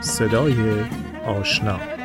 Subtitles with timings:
[0.00, 0.54] صدای
[1.26, 1.99] آشنا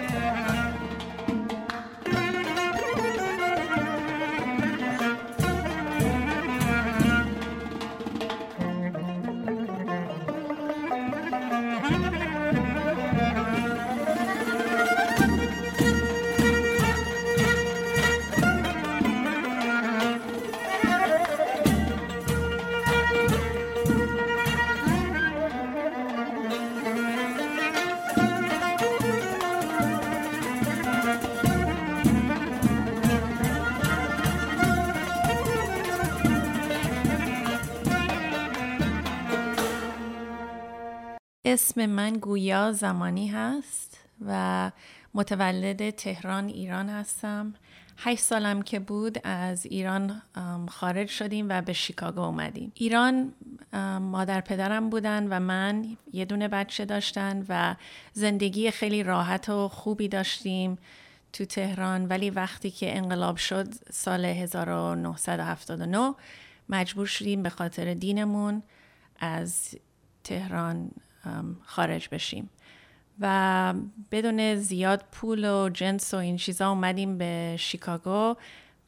[41.56, 44.72] اسم من گویا زمانی هست و
[45.14, 47.54] متولد تهران ایران هستم.
[47.98, 50.22] هشت سالم که بود از ایران
[50.68, 52.72] خارج شدیم و به شیکاگو اومدیم.
[52.76, 53.34] ایران
[54.02, 57.76] مادر پدرم بودن و من یه دونه بچه داشتن و
[58.14, 60.78] زندگی خیلی راحت و خوبی داشتیم
[61.34, 62.06] تو تهران.
[62.06, 66.16] ولی وقتی که انقلاب شد سال 1979
[66.70, 68.64] مجبور شدیم به خاطر دینمون
[69.20, 69.76] از
[70.24, 70.92] تهران
[71.64, 72.50] خارج بشیم.
[73.20, 73.74] و
[74.12, 78.36] بدون زیاد پول و جنس و این چیزا اومدیم به شیکاگو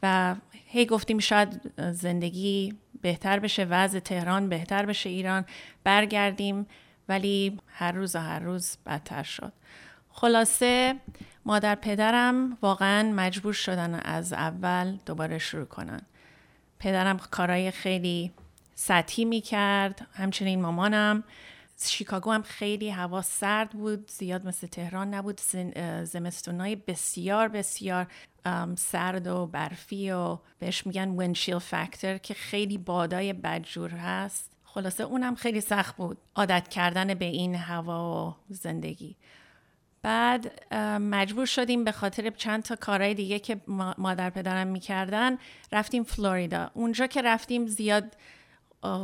[0.04, 0.36] و
[0.66, 5.46] هی گفتیم شاید زندگی بهتر بشه وضع تهران بهتر بشه ایران
[5.84, 6.68] برگردیم.
[7.10, 9.54] ولی هر روز و هر روز بدتر شد.
[10.10, 10.96] خلاصه
[11.46, 16.02] مادر پدرم واقعا مجبور شدن از اول دوباره شروع کنن.
[16.80, 18.32] پدرم کارهای خیلی
[18.76, 20.08] سطحی می‌کرد.
[20.14, 21.24] همچنین مامانم
[21.86, 25.42] شیکاگو هم خیلی هوا سرد بود زیاد مثل تهران نبود.
[26.04, 28.08] زمستونای بسیار بسیار
[28.78, 34.52] سرد و برفی و بهش میگن وینشیل فاکتور که خیلی بادای بدجور هست.
[34.64, 39.16] خلاصه اونم خیلی سخت بود عادت کردن به این هوا و زندگی.
[40.02, 43.62] بعد مجبور شدیم به خاطر چند تا کارهای دیگه که
[43.98, 45.38] مادر پدرم می‌کردن
[45.72, 46.72] رفتیم فلوریدا.
[46.74, 48.18] اونجا که رفتیم زیاد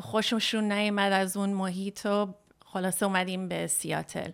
[0.02, 2.34] خوششون نیامد از اون محیط و
[2.74, 4.32] خلاصه اومدیم به سیاتل.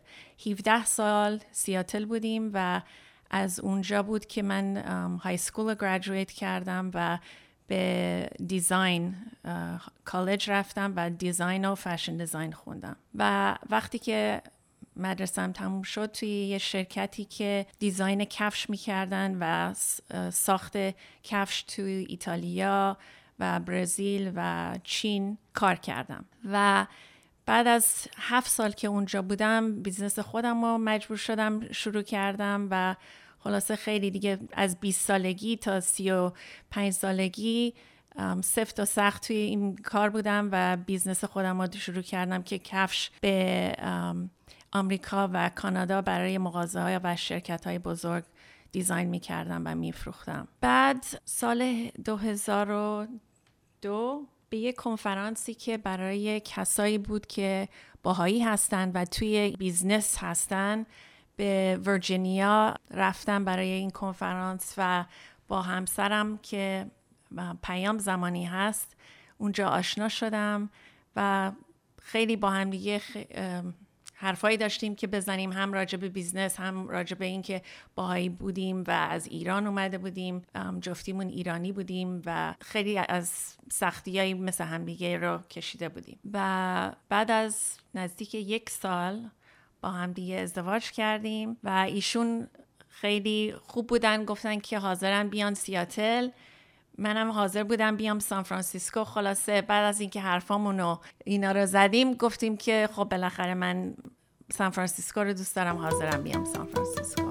[0.47, 2.81] 17 سال سیاتل بودیم و
[3.29, 4.77] از اونجا بود که من
[5.23, 7.19] high school رو کردم و
[7.67, 9.15] به design
[10.05, 12.95] college رفتم و design و fashion design خوندم.
[13.15, 14.41] و وقتی که
[14.95, 19.73] مدرسم تموم شد توی یه شرکتی که design کفش می‌کردن و
[20.31, 20.77] ساخت
[21.23, 22.97] کفش توی ایتالیا
[23.39, 26.25] و برزیل و چین کار کردم.
[26.51, 26.85] و
[27.49, 32.95] بعد از هفت سال که اونجا بودم business خودم رو مجبور شدم شروع کردم و
[33.39, 37.73] خلاصه خیلی دیگه از 20 سالگی تا 35 سالگی
[38.43, 43.11] سفت و سخت توی این کار بودم و business خودم رو شروع کردم که کفش
[43.21, 43.75] به
[44.73, 48.23] آمریکا و کانادا برای مغازه های و شرکت های بزرگ
[48.71, 50.47] design می کردم و می فروختم.
[50.61, 57.67] بعد سال 2002 به یه کنفرانسی که برای کسایی بود که
[58.03, 60.85] بهایی هستن و توی business هستن
[61.35, 65.05] به ورجینیا رفتم برای این کنفرانس و
[65.47, 66.91] با همسرم که
[67.63, 68.95] پیام زمانی هست
[69.37, 70.69] اونجا آشنا شدم
[71.15, 71.51] و
[72.01, 73.01] خیلی با هم دیگه
[74.21, 77.61] حرفایی داشتیم که بزنیم هم راجع به business هم راجع به اینکه
[77.95, 80.41] بهایی بودیم و از ایران اومده بودیم
[80.81, 86.19] جفتیمون ایرانی بودیم و خیلی از سختیایی مثل همدیگه رو کشیده بودیم.
[86.33, 89.29] و بعد از نزدیک یک سال
[89.81, 92.47] با هم دیگه ازدواج کردیم و ایشون
[92.89, 96.29] خیلی خوب بودن گفتن که حاضرن بیان سیاتل.
[96.99, 99.03] منم حاضر بودم بیام سان فرانسیسکو.
[99.03, 103.93] خلاصه بعد از اینکه حرفامون رو اینا رو زدیم گفتیم که خب بالاخره من
[104.51, 107.28] سان فرانسیسکو رو دوست دارم حاضرم بیام سان فرانسیسکو.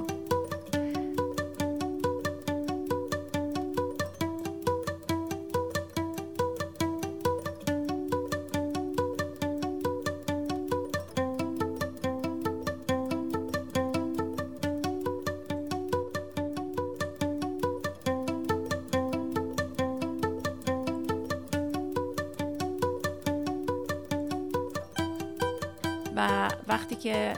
[26.19, 27.35] و وقتی که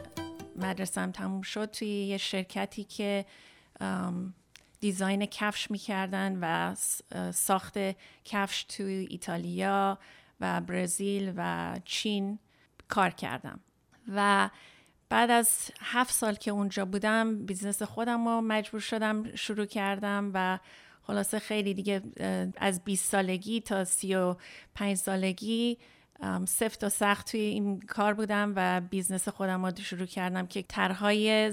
[0.57, 3.25] مدرسم تموم شد توی یه شرکتی که
[4.81, 6.75] design کفش می‌کردن و
[7.33, 7.79] ساخت
[8.25, 9.99] کفش توی ایتالیا
[10.41, 12.39] و برزیل و چین
[12.89, 13.61] کار کردم.
[14.09, 14.51] و
[15.09, 20.59] بعد از هفت سال که اونجا بودم business خودم رو مجبور شدم شروع کردم و
[21.03, 22.03] خلاصه خیلی دیگه
[22.57, 25.79] از 20 سالگی تا 35 سالگی
[26.47, 31.53] سفت و سخت توی این کار بودم و business خودم رو شروع کردم که طرحهای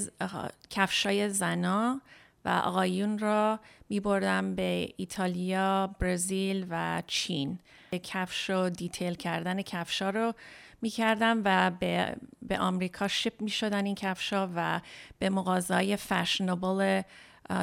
[0.70, 2.02] کفشای زنا
[2.46, 3.60] و آقایون را
[3.90, 7.60] می بردم به ایتالیا، برزیل و چین.
[8.04, 10.34] کفش رو detail کردن کفشا رو
[10.82, 14.82] می کردم و به, به آمریکا ship می شدن این کفشا و
[15.20, 17.02] به مغازهای fashionable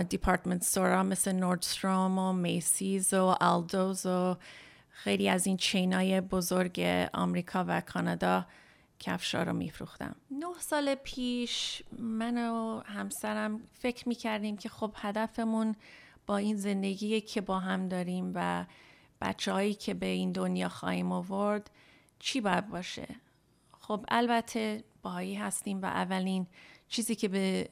[0.08, 4.36] department store ا مثل Nordstrom و Macy's و Aldo's و
[4.94, 6.80] خیلی از این چینای بزرگ
[7.12, 8.46] آمریکا و کانادا
[8.98, 10.16] کفشا رو میفروختم.
[10.30, 15.76] نه سال پیش من و همسرم فکر می‌کردیم که خب هدفمون
[16.26, 18.64] با این زندگی که با هم داریم و
[19.20, 21.70] بچه هایی که به این دنیا خواهیم آورد
[22.18, 23.06] چی باید باشه؟
[23.80, 26.46] خب البته باهایی هستیم و اولین
[26.88, 27.68] چیزی که به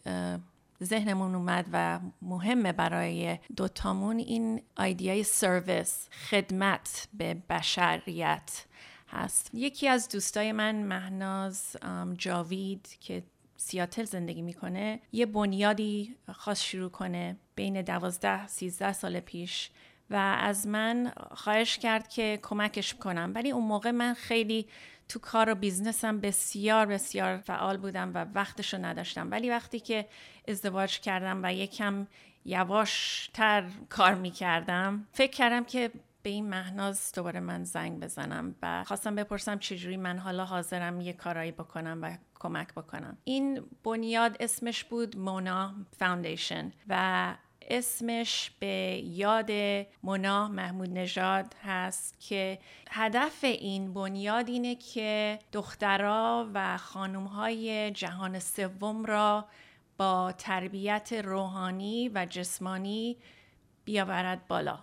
[0.83, 8.65] ذهنمون اومد و مهمه برای دوتامون این ایدیای سرویس خدمت به بشریت
[9.09, 9.51] هست.
[9.55, 11.77] یکی از دوستای من مهناز
[12.19, 13.23] جاوید که
[13.57, 17.37] سیاتل زندگی می‌کنه یه بنیادی خواست شروع کنه.
[17.55, 19.71] بین دوازده سیزده سال پیش
[20.13, 23.33] و از من خواهش کرد که کمکش کنم.
[23.35, 24.69] ولی اون موقع من خیلی
[25.09, 29.31] تو کار و بیزنسم بسیار بسیار فعال بودم و وقتشو نداشتم.
[29.31, 30.09] ولی وقتی که
[30.49, 32.07] ازدواج کردم و یکم
[32.45, 35.91] یواشتر کار می‌کردم فکر کردم که
[36.23, 41.13] به این مهناز دوباره من زنگ بزنم و خواستم بپرسم چجوری من حالا حاضرم یه
[41.13, 43.19] کارایی بکنم و کمک بکنم.
[43.25, 47.35] این بنیاد اسمش بود مونا فاوندیشن و
[47.73, 49.51] اسمش به یاد
[50.03, 52.59] مونا محمود نژاد هست که
[52.91, 59.45] هدف این بنیاد اینه که دخترها و خانمهای جهان سوم را
[59.97, 63.17] با تربیت روحانی و جسمانی
[63.85, 64.79] بیاورد بالا.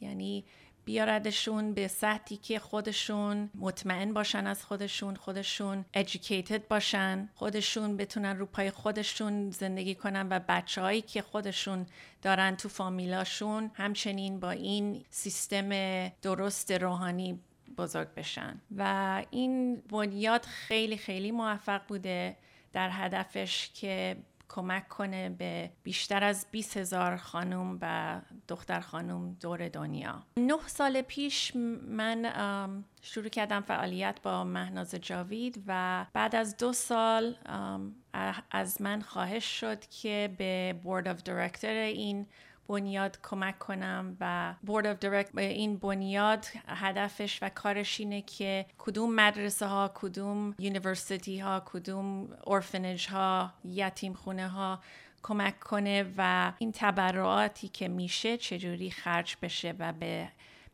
[0.00, 0.44] یعنی
[0.84, 8.46] بیاردشون به سطحی که خودشون مطمئن باشن از خودشون خودشون educated باشن خودشون بتونن رو
[8.46, 11.86] پای خودشون زندگی کنن و بچههایی که خودشون
[12.22, 15.68] دارن تو فامیلاشون همچنین با این سیستم
[16.08, 17.40] درست روحانی
[17.78, 18.60] بزرگ بشن.
[18.76, 22.36] و این بنیاد خیلی خیلی موفق بوده
[22.72, 24.16] در هدفش که
[24.52, 30.22] کمک کنه به بیشتر از 20 هزار خانم و دختر خانم دور دنیا.
[30.36, 31.56] نه سال پیش
[31.88, 32.32] من
[33.02, 37.36] شروع کردم فعالیت با مهناز جاوید و بعد از دو سال
[38.50, 42.26] از من خواهش شد که به board of director این
[42.68, 49.14] بنیاد کمک کنم و board of direct این بنیاد هدفش و کارش اینه که کدوم
[49.14, 54.80] مدرسه ها کدوم university ها کدوم orphanage ها یتیم خونه ها
[55.22, 60.28] کمک کنه و این تبرعاتی که میشه چجوری خرج بشه و به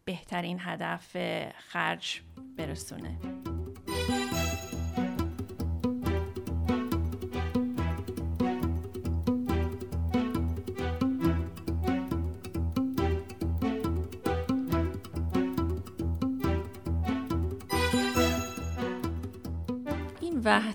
[0.05, 1.17] بهترین هدف
[1.59, 2.21] خرج
[2.57, 3.48] برسونه.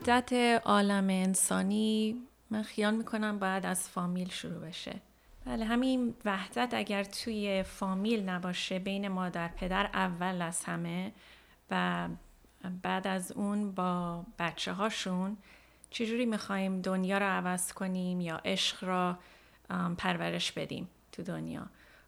[0.08, 0.34] وحدت
[0.66, 2.16] عالم انسانی
[2.50, 5.02] من خیال می‌کنم باید از فامیل شروع بشه.
[5.46, 11.12] بله همین وحدت اگر توی فامیل نباشه بین مادر پدر اول از همه
[11.72, 12.08] و
[12.82, 15.38] بعد از اون با بچه هاشون
[15.90, 19.20] چجوری می‌خوایم دنیا رو عوض کنیم یا عشق را
[19.98, 21.66] پرورش بدیم تو دنیا؟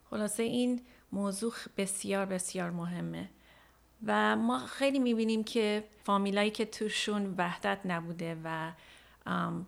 [0.09, 0.81] خلاصه این
[1.11, 3.29] موضوع بسیار بسیار مهمه.
[4.05, 8.71] و ما خیلی می‌بینیم که فامیلایی که توشون وحدت نبوده و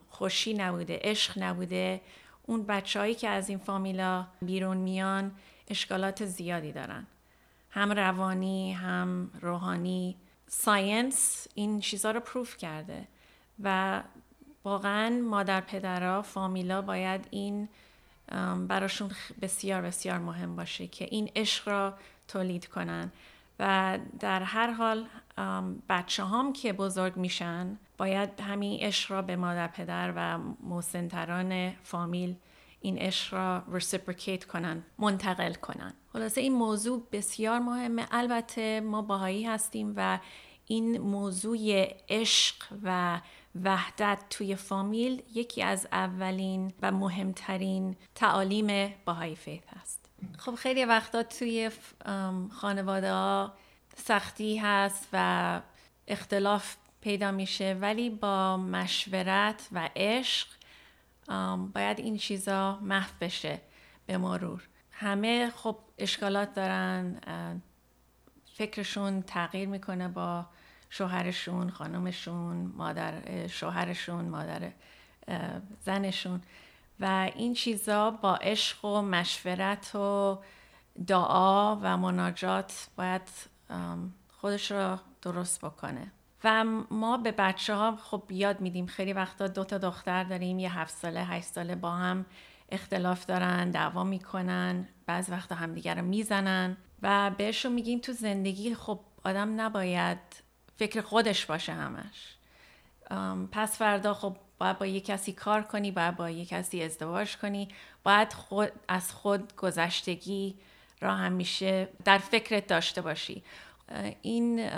[0.10, 2.02] خوشی نبوده عشق نبوده
[2.46, 5.32] اون بچههایی که از این فامیلا بیرون میان
[5.68, 7.08] اشکالات زیادی دارن.
[7.72, 10.16] هم روانی هم روحانی.
[10.48, 13.08] ساینس این چیزا رو پروف کرده
[13.64, 14.02] و
[14.64, 17.70] واقعا مادر پدرها فامیلا باید این
[18.68, 21.94] براشون بسیار بسیار مهم باشه که این عشق را
[22.28, 23.12] تولید کنن.
[23.60, 25.08] و در هر حال
[25.90, 32.36] بچه هم که بزرگ میشن باید همین عشق را به مادر پدر و موسنتران فامیل
[32.82, 35.94] این عشق را reciprocate کنن منتقل کنن.
[36.14, 38.08] خلاصه این موضوع بسیار مهمه.
[38.12, 40.20] البته ما باهایی هستیم و
[40.66, 41.58] این موضوع
[42.10, 43.22] عشق و
[43.64, 50.07] وحدت توی فامیل یکی از اولین و مهمترین تعالیم باهایی فیث هست.
[50.38, 51.72] خب خیلی وقتا توی
[52.52, 53.54] خانواده ها
[53.96, 55.62] سختی هست و
[56.08, 60.48] اختلاف پیدا میشه ولی با مشورت و عشق
[61.74, 63.62] باید این چیزا محو بشه
[64.06, 67.22] به مرور همه خب اشکالات دارن
[68.54, 70.46] فکرشون تغییر می‌کنه با
[70.90, 74.72] شوهرشون خانمشون مادر شوهرشون مادر
[75.86, 76.42] زنشون.
[77.00, 80.39] و این چیزا با عشق و مشورت و
[81.08, 83.30] دعا و مناجات باید
[84.30, 86.12] خودش رو درست بکنه.
[86.44, 90.80] و ما به بچه ها خب یاد میدیم خیلی وقتا دو تا دختر داریم یه
[90.80, 92.25] هفت ساله هشت ساله با هم
[92.70, 99.00] اختلاف دارن دعوا می‌کنن بعض وقتا همدیگه رو می‌زنن و بهشون میگیم تو زندگی خب
[99.24, 100.18] آدم نباید
[100.77, 102.38] فکر خودش باشه همش.
[103.51, 107.68] پس فردا خب باید با یه کسی کار کنی باید با یه کسی ازدواج کنی.
[108.04, 110.56] باید خود از خود گذشتگی
[111.02, 113.44] را همیشه در فکرت داشته باشی.
[114.22, 114.70] این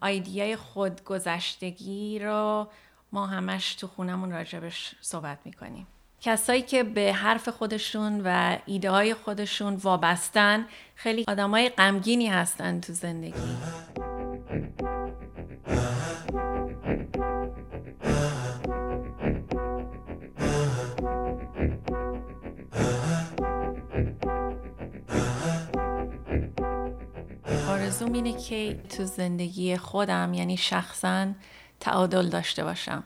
[0.00, 2.68] آیدیای خود گذشتگی رو
[3.12, 5.86] ما همش تو خونمون راجبش صحبت می‌کنیم.
[6.20, 12.92] کسایی که به حرف خودشون و ایده های خودشون وابستن خیلی آدمای غمگینی هستن تو
[12.92, 13.56] زندگی.
[27.88, 31.26] آرزوم اینه که تو زندگی خودم یعنی شخصا
[31.80, 33.02] تعادل داشته باشم.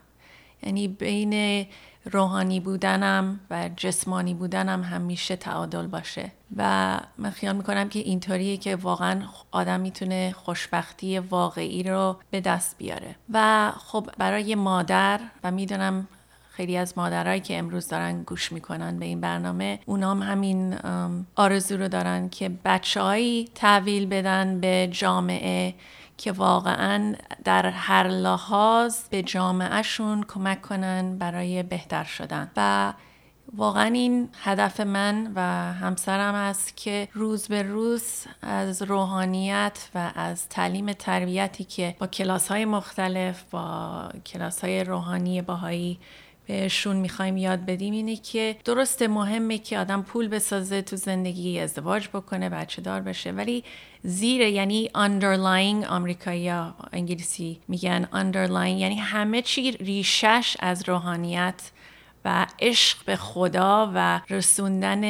[0.63, 1.67] یعنی بین
[2.05, 6.33] روحانی بودنم و جسمانی بودنم همیشه تعادل باشه.
[6.57, 12.79] و من خیال می‌کنم که اینطوریه که واقعا آدم می‌تونه خوشبختی واقعی رو به دست
[12.79, 13.17] بیاره.
[13.33, 16.09] و خب برای مادر و می‌دونم
[16.53, 20.75] خیلی از مادرهایی که امروز دارن گوش می‌کنن به این برنامه اونام همین
[21.37, 25.75] آرزو رو دارن که بچههایی تحویل بدن به جامعه
[26.17, 32.51] که واقعا در هر لحاظ به جامعهشون کمک کنن برای بهتر شدن.
[32.57, 32.93] و
[33.57, 35.41] واقعا این هدف من و
[35.73, 42.49] همسرم است که روز به روز از روحانیت و از تعلیم تربیتی که با کلاس
[42.49, 45.99] های مختلف با کلاس های روحانی باهایی
[46.53, 52.09] بهشون می‌خوایم یاد بدیم اینه که درست مهمه که آدم پول بسازه تو زندگی ازدواج
[52.09, 53.33] بکنه بچه دار بشه.
[53.33, 53.65] ولی
[54.03, 61.71] زیر یعنی underlying آمریکایی یا انگلیسی میگن underlying یعنی همه چی ریشش از روحانیت
[62.25, 65.03] و عشق به خدا و رسوندن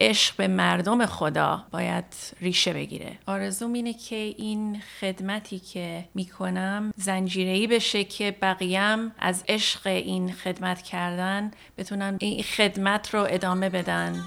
[0.00, 2.04] عشق به مردم خدا باید
[2.40, 9.86] ریشه بگیره آرزوم اینه که این خدمتی که می‌کنم زنجیرهی بشه که بقیم از عشق
[9.86, 14.26] این خدمت کردن بتونن این خدمت رو ادامه بدن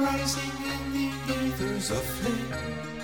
[0.00, 2.99] rising in the ethers of flame.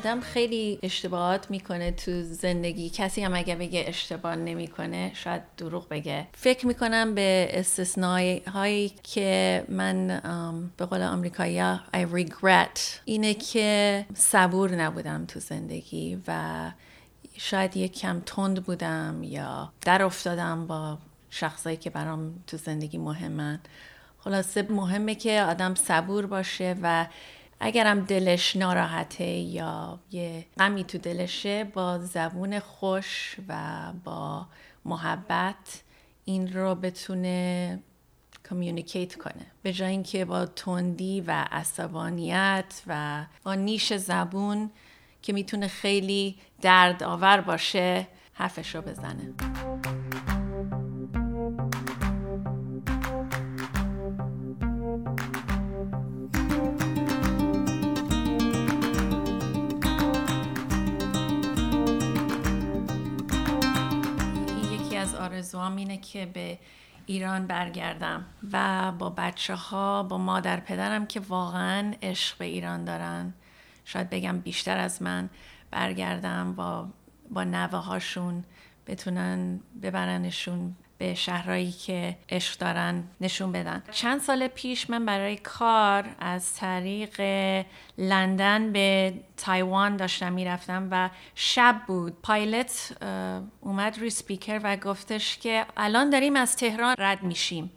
[0.00, 2.90] آدم خیلی اشتباهات می‌کنه تو زندگی.
[2.90, 6.26] کسی هم اگه بگه اشتباه نمی‌کنه شاید دروغ بگه.
[6.32, 10.06] فکر می‌کنم به استثنایی هایی که من
[10.76, 16.70] به قول آمریکایی I regret اینه که صبور نبودم تو زندگی و
[17.36, 20.98] شاید یک کم تند بودم یا در افتادم با
[21.30, 23.60] شخصایی که برام تو زندگی مهمن.
[24.18, 27.06] خلاصه مهمه که آدم صبور باشه و
[27.60, 34.46] اگرم دلش ناراحته یا یه غمی تو دلشه با زبون خوش و با
[34.84, 35.82] محبت
[36.24, 37.78] این رو بتونه
[38.50, 39.46] کمیونیکیت کنه.
[39.62, 44.70] به جای اینکه با تندی و عصبانیت و با نیش زبون
[45.22, 49.34] که می‌تونه خیلی درد آور باشه حرفش رو بزنه.
[65.08, 66.58] آرزوام اینه که به
[67.06, 73.32] ایران برگردم و با بچه ها با مادر پدرم که واقعا عشق به ایران دارن.
[73.84, 75.30] شاید بگم بیشتر از من
[75.70, 76.88] برگردم با
[77.30, 78.44] با نوه هاشون
[78.86, 83.82] بتونن ببرنشون به شهرهایی که عشق دارن نشون بدن.
[83.90, 87.20] چند سال پیش من برای کار از طریق
[87.98, 92.22] لندن به تایوان داشتم می‌رفتم و شب بود.
[92.22, 92.96] پایلت
[93.60, 97.70] اومد روی سپیکر و گفتش که الان داریم از تهران رد میشیم.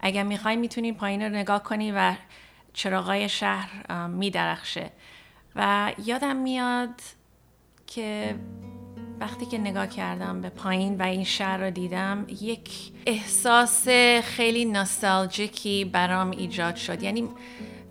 [0.00, 2.14] اگر می‌خوای می‌تونی پایین رو نگاه کنی و
[2.72, 4.90] چراغای شهر میدرخشه.
[5.56, 7.00] و یادم میاد
[7.86, 8.34] که
[9.20, 12.70] وقتی که نگاه کردم به پایین و این شهر رو دیدم یک
[13.06, 13.88] احساس
[14.22, 17.02] خیلی ناستالژیکی برام ایجاد شد.
[17.02, 17.28] یعنی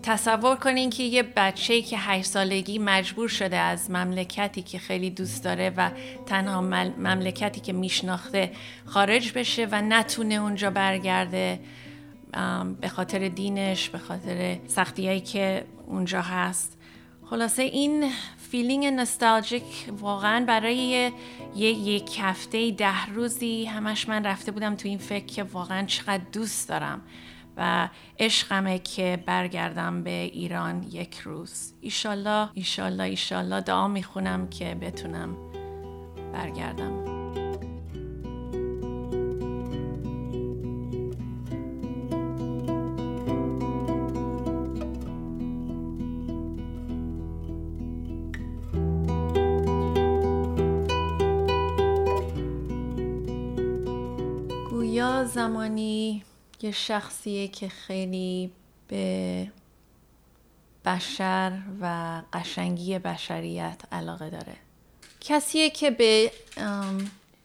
[0.04, 5.44] تصور کنین که یه بچه که هشت سالگی مجبور شده از مملکتی که خیلی دوست
[5.44, 5.92] داره و
[6.26, 6.62] تنها
[6.98, 8.52] مملکتی که میشناخته
[8.86, 11.60] خارج بشه و نتونه اونجا برگرده
[12.82, 16.78] به خاطر دینش به خاطر سختیایی که اونجا هست.
[17.30, 18.12] خلاصه این
[18.52, 19.64] فیلینگ نستالژیک
[20.00, 21.12] واقعا برای
[21.56, 26.70] یک هفته ده روزی همش من رفته بودم تو این فکر که واقعا چقدر دوست
[26.70, 27.02] دارم
[27.58, 27.90] و
[28.20, 31.74] عشقمه که برگردم به ایران یک روز.
[31.82, 35.38] ایشالله ایشالله ایشالله دعا می‌خونم که بتونم
[36.34, 37.20] برگردم.
[55.00, 56.24] گویا زمانی
[56.62, 58.52] یه شخصیه که خیلی
[58.88, 59.52] به
[60.86, 64.56] بشر و قشنگی بشریت علاقه داره.
[65.22, 66.32] کسیه که به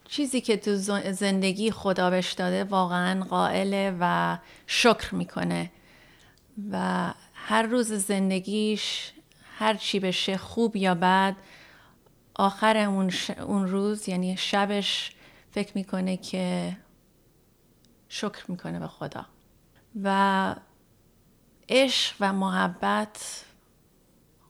[0.08, 0.76] چیزی که تو
[1.12, 5.70] زندگی خدا بهش داده واقعا قائله و شکر می‌کنه.
[6.70, 9.12] و هر روز زندگیش
[9.58, 11.36] هر چی بشه خوب یا بد
[12.34, 13.12] آخر اون,
[13.46, 15.12] اون روز یعنی شبش
[15.52, 16.76] فکر می‌کنه که
[18.14, 19.26] شکر می‌کنه به خدا.
[20.02, 20.54] و
[21.68, 23.44] عشق و محبت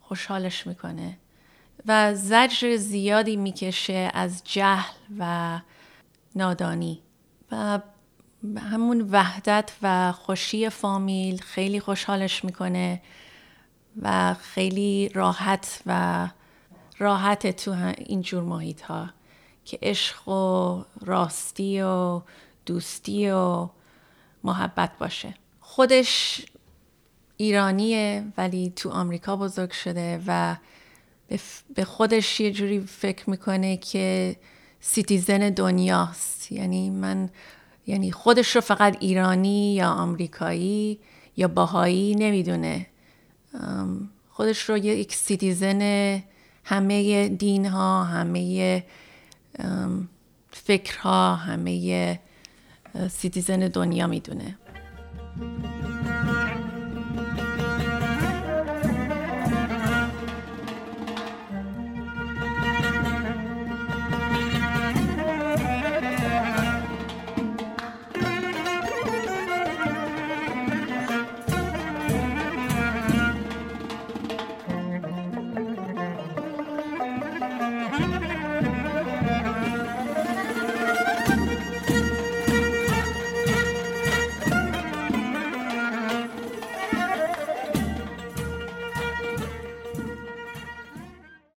[0.01, 1.19] خوشحالش می‌کنه.
[1.87, 5.61] و زجر زیادی می‌کشه از جهل و
[6.35, 7.03] نادانی.
[7.53, 7.81] و
[8.59, 13.03] همون وحدت و خوشی فامیل خیلی خوشحالش می‌کنه
[14.03, 16.29] و خیلی راحت و
[16.99, 19.11] راحت تو اینجور محیط ها
[19.65, 22.23] که عشق و راستی و
[22.67, 23.69] دوستی و
[24.45, 25.35] محبت باشه.
[25.61, 26.43] خودش
[27.37, 30.57] ایرانیه ولی تو آمریکا بزرگ شده و
[31.75, 34.37] به خودش یه جوری فکر می‌کنه که
[34.81, 36.53] citizen دنیاست.
[36.53, 37.31] یعنی من
[37.87, 40.99] یعنی خودش رو فقط ایرانی یا آمریکایی
[41.37, 42.87] یا بهایی نمی‌دونه.
[44.31, 46.23] خودش رو یک citizen
[46.65, 48.85] همه دین ها همه
[50.51, 52.21] فکرها همه
[53.11, 54.59] سیتیزن دنیا می‌دونه.